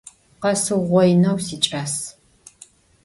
[0.41, 1.93] Khesıuğoineu siç'as.